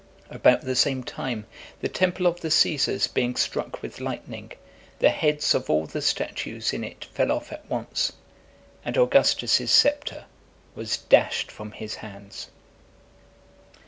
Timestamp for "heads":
5.11-5.53